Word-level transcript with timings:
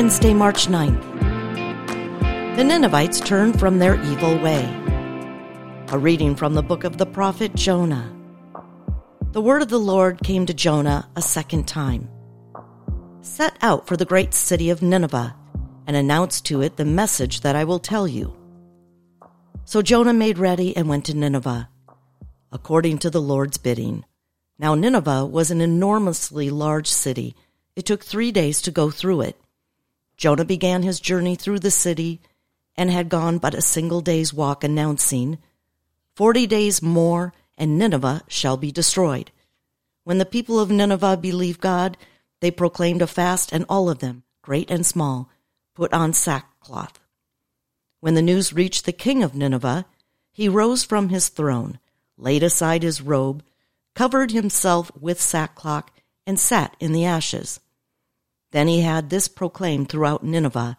Wednesday, 0.00 0.32
March 0.32 0.66
9th. 0.66 2.56
The 2.56 2.64
Ninevites 2.64 3.20
turned 3.20 3.60
from 3.60 3.78
their 3.78 4.02
evil 4.02 4.38
way. 4.38 4.64
A 5.88 5.98
reading 5.98 6.34
from 6.34 6.54
the 6.54 6.62
book 6.62 6.84
of 6.84 6.96
the 6.96 7.04
prophet 7.04 7.54
Jonah. 7.54 8.10
The 9.32 9.42
word 9.42 9.60
of 9.60 9.68
the 9.68 9.78
Lord 9.78 10.22
came 10.24 10.46
to 10.46 10.54
Jonah 10.54 11.06
a 11.16 11.20
second 11.20 11.68
time. 11.68 12.08
Set 13.20 13.58
out 13.60 13.86
for 13.86 13.98
the 13.98 14.06
great 14.06 14.32
city 14.32 14.70
of 14.70 14.80
Nineveh 14.80 15.36
and 15.86 15.94
announce 15.94 16.40
to 16.40 16.62
it 16.62 16.78
the 16.78 16.86
message 16.86 17.42
that 17.42 17.54
I 17.54 17.64
will 17.64 17.78
tell 17.78 18.08
you. 18.08 18.34
So 19.66 19.82
Jonah 19.82 20.14
made 20.14 20.38
ready 20.38 20.74
and 20.74 20.88
went 20.88 21.04
to 21.04 21.14
Nineveh, 21.14 21.68
according 22.50 23.00
to 23.00 23.10
the 23.10 23.20
Lord's 23.20 23.58
bidding. 23.58 24.06
Now 24.58 24.74
Nineveh 24.74 25.26
was 25.26 25.50
an 25.50 25.60
enormously 25.60 26.48
large 26.48 26.88
city. 26.88 27.36
It 27.76 27.84
took 27.84 28.02
three 28.02 28.32
days 28.32 28.62
to 28.62 28.70
go 28.70 28.90
through 28.90 29.20
it. 29.20 29.36
Jonah 30.20 30.44
began 30.44 30.82
his 30.82 31.00
journey 31.00 31.34
through 31.34 31.60
the 31.60 31.70
city 31.70 32.20
and 32.76 32.90
had 32.90 33.08
gone 33.08 33.38
but 33.38 33.54
a 33.54 33.62
single 33.62 34.02
day's 34.02 34.34
walk, 34.34 34.62
announcing, 34.62 35.38
Forty 36.14 36.46
days 36.46 36.82
more, 36.82 37.32
and 37.56 37.78
Nineveh 37.78 38.22
shall 38.28 38.58
be 38.58 38.70
destroyed. 38.70 39.30
When 40.04 40.18
the 40.18 40.26
people 40.26 40.60
of 40.60 40.70
Nineveh 40.70 41.16
believed 41.16 41.62
God, 41.62 41.96
they 42.40 42.50
proclaimed 42.50 43.00
a 43.00 43.06
fast, 43.06 43.50
and 43.50 43.64
all 43.66 43.88
of 43.88 44.00
them, 44.00 44.24
great 44.42 44.70
and 44.70 44.84
small, 44.84 45.30
put 45.74 45.90
on 45.94 46.12
sackcloth. 46.12 47.00
When 48.00 48.12
the 48.12 48.20
news 48.20 48.52
reached 48.52 48.84
the 48.84 48.92
king 48.92 49.22
of 49.22 49.34
Nineveh, 49.34 49.86
he 50.30 50.50
rose 50.50 50.84
from 50.84 51.08
his 51.08 51.30
throne, 51.30 51.78
laid 52.18 52.42
aside 52.42 52.82
his 52.82 53.00
robe, 53.00 53.42
covered 53.94 54.32
himself 54.32 54.90
with 55.00 55.18
sackcloth, 55.18 55.90
and 56.26 56.38
sat 56.38 56.76
in 56.78 56.92
the 56.92 57.06
ashes. 57.06 57.58
Then 58.52 58.68
he 58.68 58.80
had 58.80 59.10
this 59.10 59.28
proclaimed 59.28 59.88
throughout 59.88 60.24
Nineveh 60.24 60.76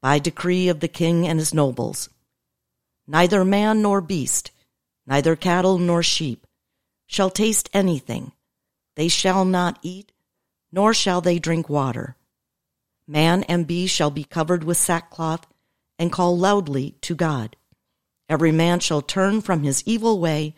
by 0.00 0.18
decree 0.18 0.68
of 0.68 0.80
the 0.80 0.88
king 0.88 1.26
and 1.26 1.38
his 1.38 1.52
nobles. 1.52 2.08
Neither 3.06 3.44
man 3.44 3.82
nor 3.82 4.00
beast, 4.00 4.50
neither 5.06 5.34
cattle 5.34 5.78
nor 5.78 6.02
sheep, 6.02 6.46
shall 7.06 7.30
taste 7.30 7.70
anything. 7.72 8.32
They 8.94 9.08
shall 9.08 9.44
not 9.44 9.78
eat, 9.82 10.12
nor 10.70 10.92
shall 10.92 11.20
they 11.20 11.38
drink 11.38 11.68
water. 11.68 12.16
Man 13.06 13.42
and 13.44 13.66
beast 13.66 13.94
shall 13.94 14.10
be 14.10 14.24
covered 14.24 14.62
with 14.64 14.76
sackcloth, 14.76 15.46
and 15.98 16.12
call 16.12 16.38
loudly 16.38 16.92
to 17.00 17.14
God. 17.14 17.56
Every 18.28 18.52
man 18.52 18.78
shall 18.80 19.02
turn 19.02 19.40
from 19.40 19.62
his 19.62 19.82
evil 19.86 20.20
way 20.20 20.54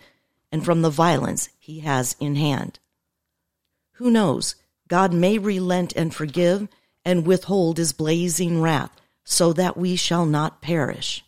and 0.52 0.64
from 0.64 0.82
the 0.82 0.90
violence 0.90 1.48
he 1.58 1.80
has 1.80 2.16
in 2.18 2.34
hand. 2.34 2.78
Who 3.92 4.10
knows? 4.10 4.56
God 4.90 5.12
may 5.12 5.38
relent 5.38 5.92
and 5.94 6.12
forgive 6.12 6.66
and 7.04 7.24
withhold 7.24 7.78
his 7.78 7.92
blazing 7.92 8.60
wrath 8.60 8.90
so 9.24 9.52
that 9.52 9.76
we 9.76 9.94
shall 9.94 10.26
not 10.26 10.60
perish. 10.60 11.24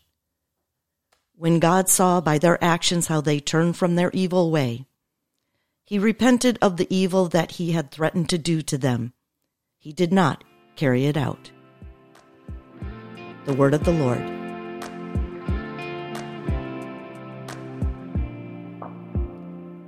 When 1.37 1.61
God 1.61 1.89
saw 1.89 2.21
by 2.21 2.39
their 2.39 2.63
actions 2.63 3.07
how 3.07 3.21
they 3.21 3.39
turned 3.39 3.77
from 3.77 3.95
their 3.95 4.11
evil 4.13 4.51
way, 4.51 4.87
he 5.85 5.97
repented 5.97 6.59
of 6.61 6.77
the 6.77 6.89
evil 6.91 7.29
that 7.29 7.53
he 7.53 7.71
had 7.71 7.93
threatened 7.93 8.29
to 8.31 8.39
do 8.39 8.63
to 8.63 8.77
them. 8.77 9.13
He 9.79 9.93
did 9.93 10.13
not 10.13 10.43
carry 10.75 11.07
it 11.07 11.17
out. 11.17 11.53
The 13.45 13.55
word 13.55 13.75
of 13.75 13.85
the 13.85 13.93
Lord. 13.93 14.43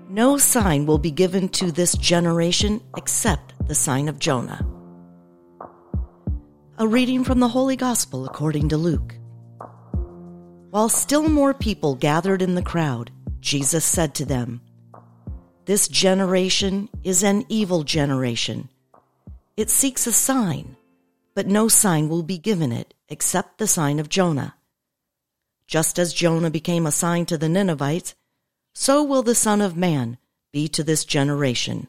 No 0.08 0.39
sign 0.39 0.86
will 0.86 0.98
be 0.98 1.11
given 1.11 1.48
to 1.48 1.72
this 1.72 1.97
generation 1.97 2.80
except 2.97 3.54
the 3.67 3.75
sign 3.75 4.09
of 4.09 4.19
Jonah. 4.19 4.67
A 6.77 6.87
reading 6.87 7.25
from 7.25 7.41
the 7.41 7.48
Holy 7.48 7.77
Gospel 7.77 8.27
according 8.27 8.69
to 8.69 8.77
Luke. 8.77 9.17
While 10.69 10.91
still 10.91 11.30
more 11.30 11.55
people 11.55 11.95
gathered 11.95 12.42
in 12.42 12.57
the 12.57 12.63
crowd, 12.63 13.11
Jesus 13.41 13.85
said 13.85 14.14
to 14.17 14.27
them, 14.27 14.61
This 15.64 15.89
generation 15.89 16.91
is 17.02 17.23
an 17.23 17.47
evil 17.48 17.85
generation. 17.85 18.69
It 19.57 19.70
seeks 19.70 20.07
a 20.07 20.13
sign, 20.13 20.77
but 21.35 21.46
no 21.46 21.69
sign 21.69 22.11
will 22.11 22.23
be 22.23 22.36
given 22.36 22.70
it 22.70 22.92
except 23.08 23.57
the 23.57 23.67
sign 23.67 23.98
of 23.98 24.11
Jonah. 24.11 24.57
Just 25.67 25.98
as 25.98 26.13
Jonah 26.13 26.51
became 26.51 26.85
a 26.85 26.92
sign 26.92 27.25
to 27.27 27.39
the 27.39 27.48
Ninevites, 27.48 28.14
so 28.75 29.02
will 29.02 29.23
the 29.23 29.35
Son 29.35 29.63
of 29.63 29.75
Man 29.75 30.19
be 30.52 30.69
to 30.69 30.83
this 30.83 31.07
generation. 31.07 31.89